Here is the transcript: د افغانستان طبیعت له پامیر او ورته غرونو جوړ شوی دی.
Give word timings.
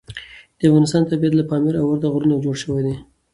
د 0.57 0.61
افغانستان 0.69 1.03
طبیعت 1.11 1.33
له 1.37 1.43
پامیر 1.49 1.73
او 1.81 1.85
ورته 1.89 2.07
غرونو 2.13 2.43
جوړ 2.43 2.55
شوی 2.63 2.81
دی. 2.85 2.95